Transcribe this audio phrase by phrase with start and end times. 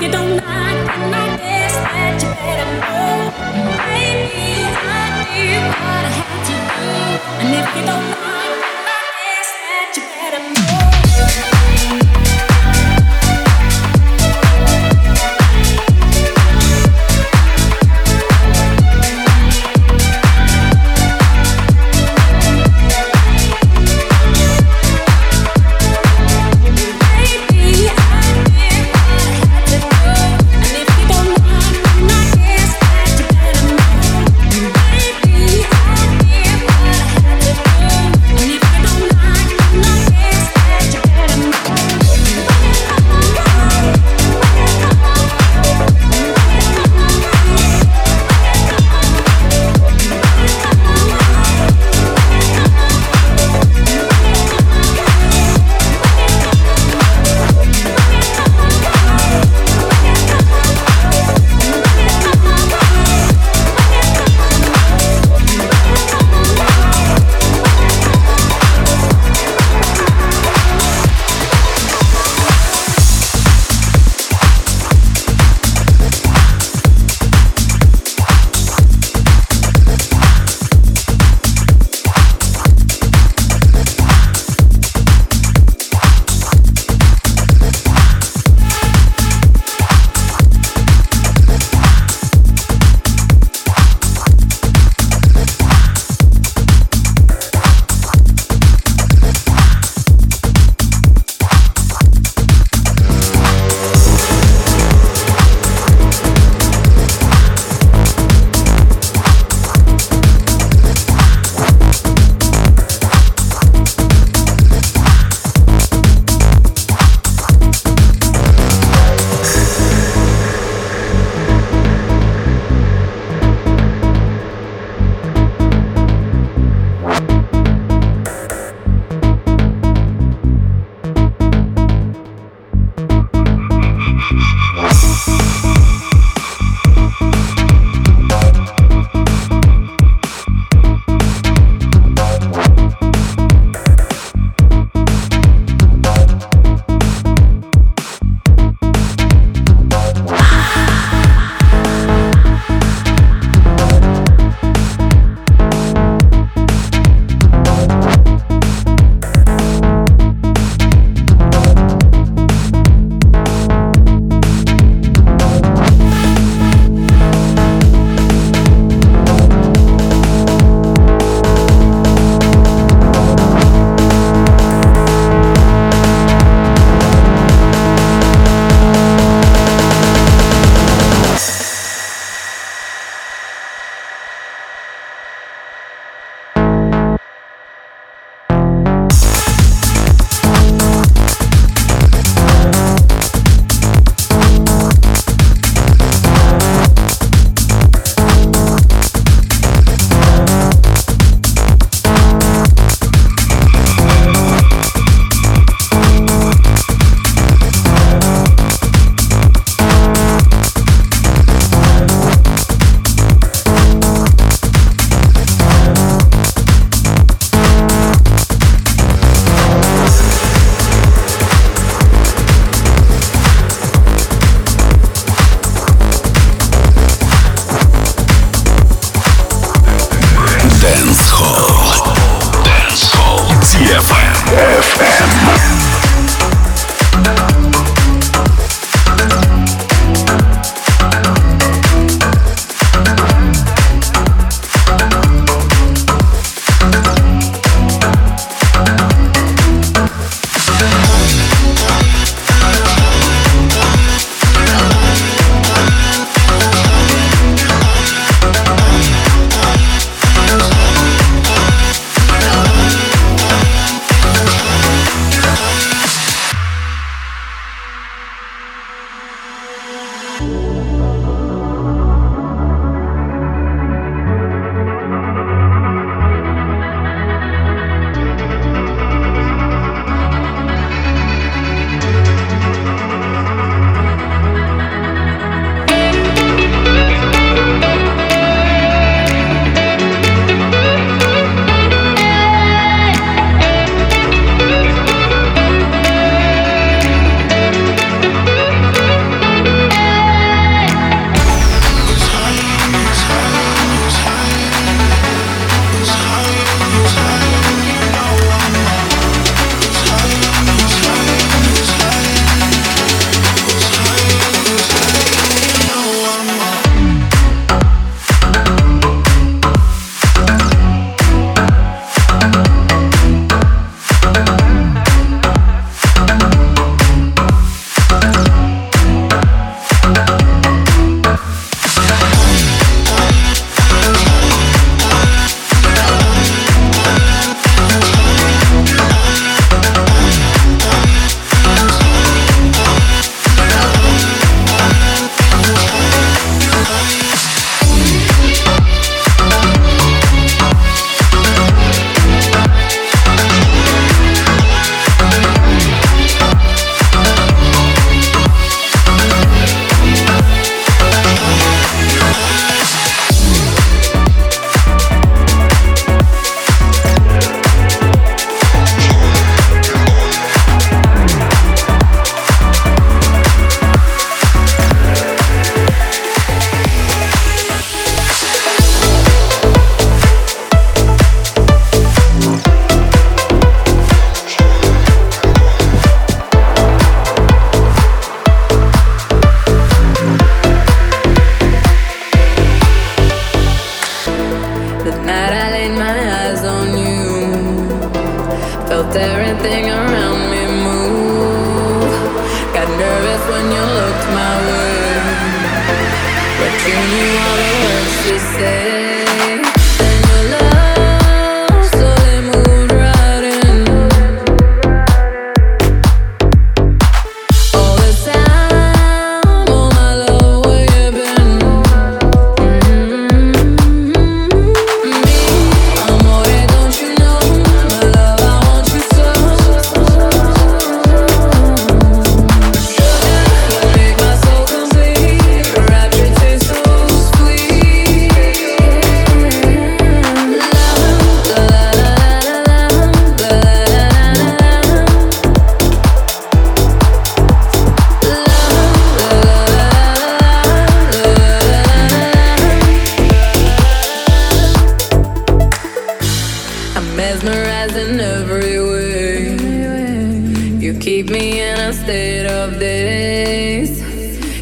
[0.00, 0.36] If you don't
[8.20, 8.37] like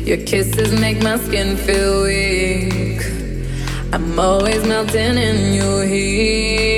[0.07, 3.03] Your kisses make my skin feel weak.
[3.93, 6.76] I'm always melting in your heat.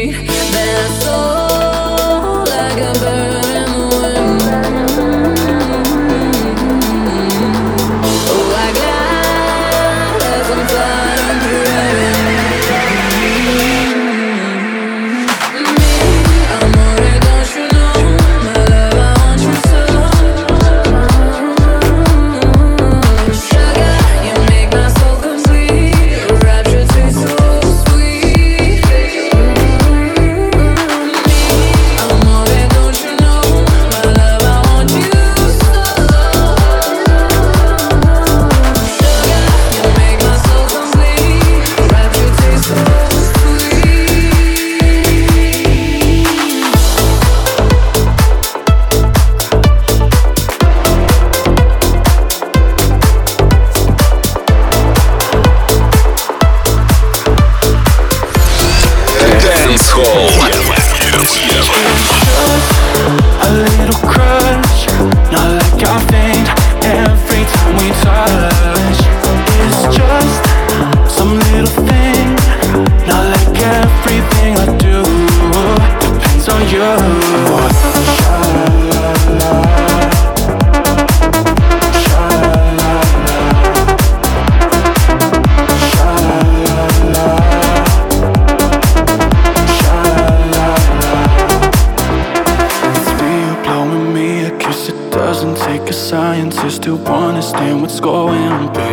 [97.55, 98.88] understand what's going on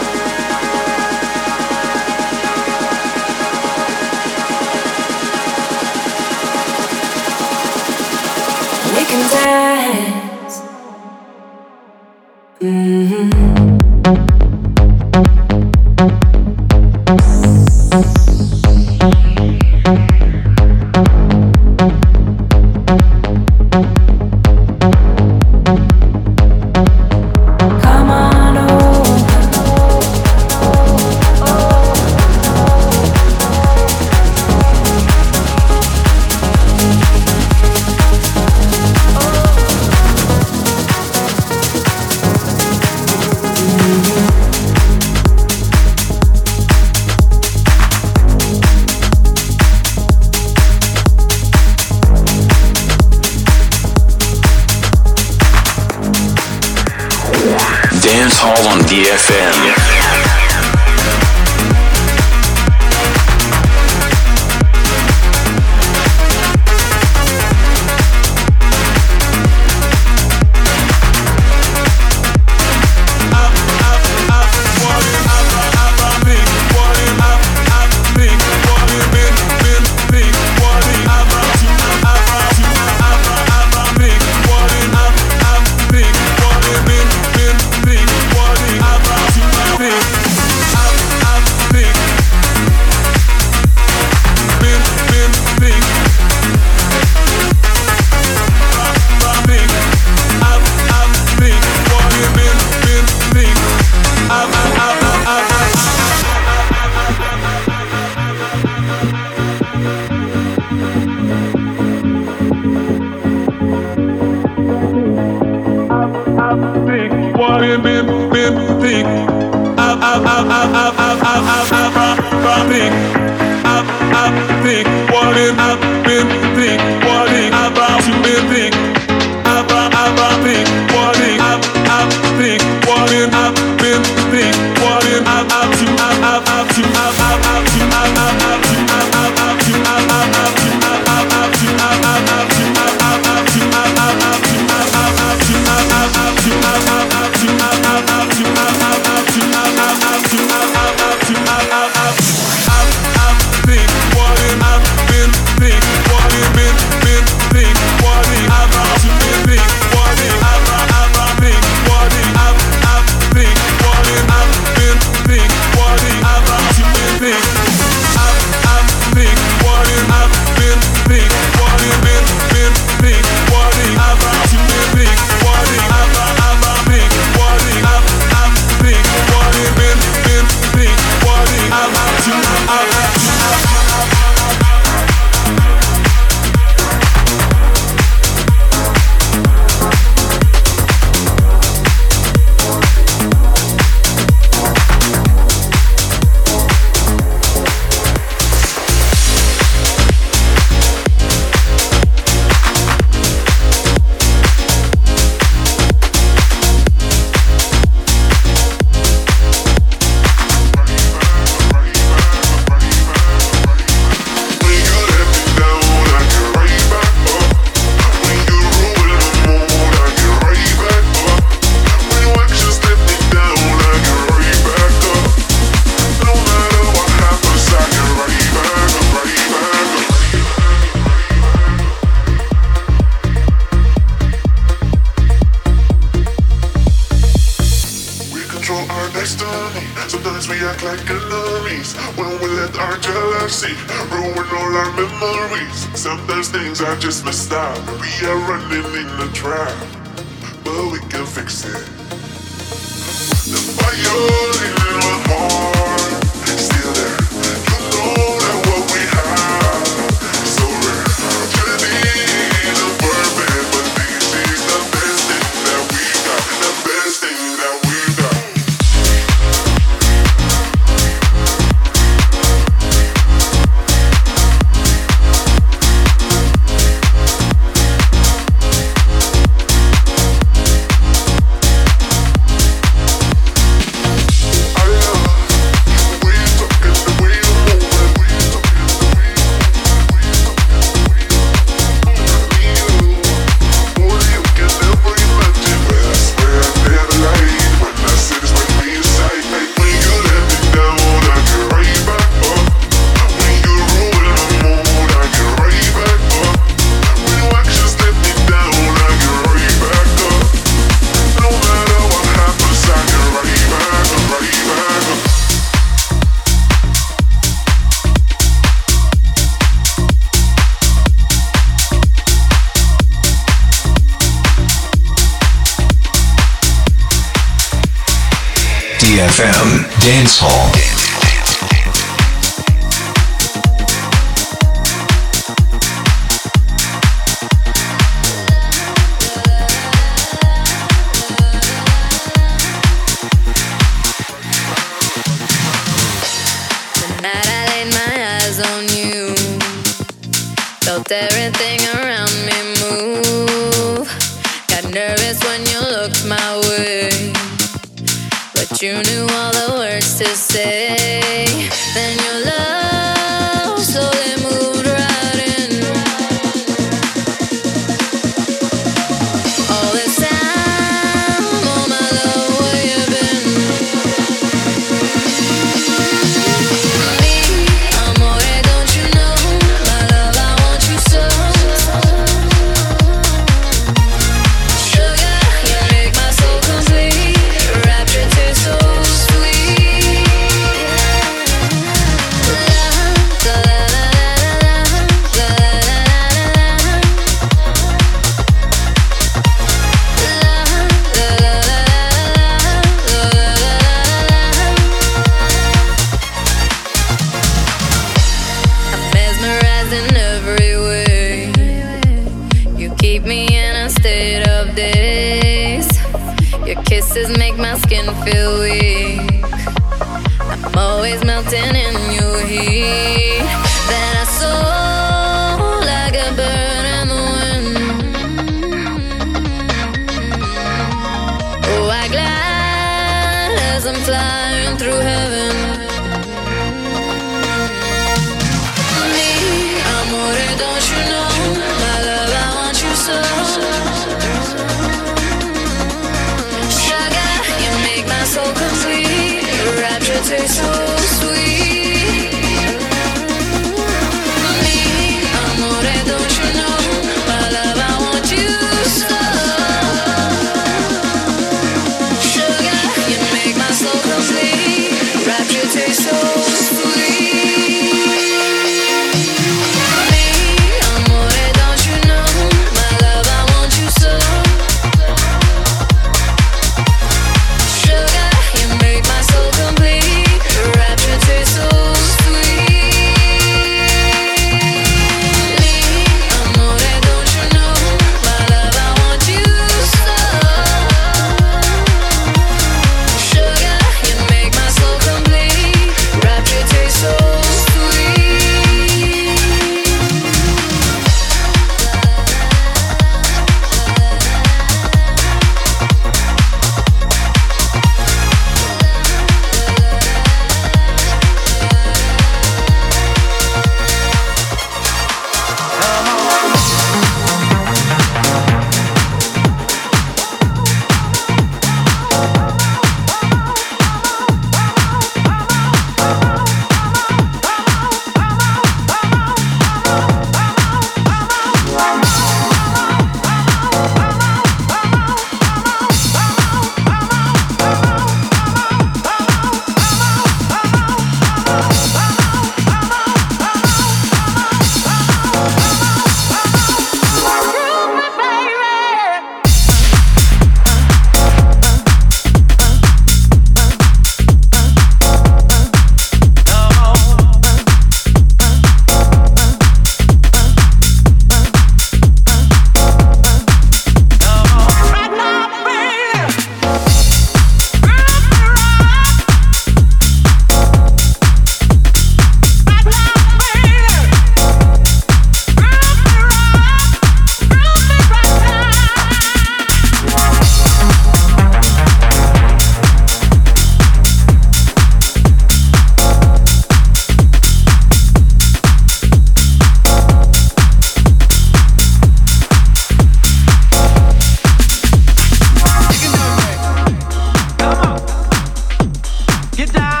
[599.65, 600.00] get down.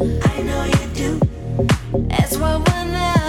[0.00, 1.20] I know you do.
[2.08, 3.19] That's why whenever I